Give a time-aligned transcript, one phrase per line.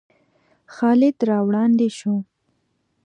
[0.73, 2.15] خالد را وړاندې شو.